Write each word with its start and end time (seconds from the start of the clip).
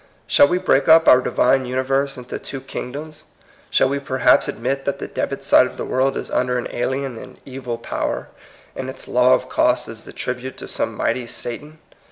Shall 0.25 0.47
we 0.47 0.57
break 0.57 0.87
up 0.87 1.07
our 1.07 1.21
Diyine 1.21 1.67
uniyerse 1.69 2.17
into 2.17 2.39
two 2.39 2.59
kingdoms? 2.59 3.25
Shall 3.69 3.87
we 3.87 3.99
perhaps 3.99 4.49
ad 4.49 4.57
mit 4.59 4.83
that 4.85 4.97
the 4.97 5.07
debit 5.07 5.43
side 5.43 5.67
of 5.67 5.77
the 5.77 5.85
world 5.85 6.17
is 6.17 6.31
under 6.31 6.57
an 6.57 6.67
alien 6.71 7.19
and 7.19 7.37
eyil 7.45 7.79
power, 7.79 8.27
and 8.75 8.89
its 8.89 9.07
law 9.07 9.35
of 9.35 9.47
cost 9.47 9.87
is 9.87 10.03
the 10.03 10.11
tribute 10.11 10.57
to 10.57 10.67
some 10.67 10.95
mighty 10.97 11.27
Satan? 11.27 11.77